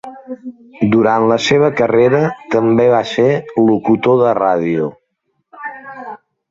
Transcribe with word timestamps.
Durant 0.95 1.25
la 1.31 1.37
seva 1.49 1.69
carrera 1.81 2.23
també 2.57 2.89
va 2.97 3.03
ser 3.13 3.29
locutor 3.69 4.21
de 4.27 4.35
ràdio. 4.43 4.93